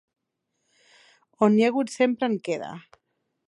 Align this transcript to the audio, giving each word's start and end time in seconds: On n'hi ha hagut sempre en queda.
On 1.47 1.53
n'hi 1.57 1.67
ha 1.67 1.69
hagut 1.73 1.95
sempre 1.99 2.31
en 2.33 2.37
queda. 2.49 2.75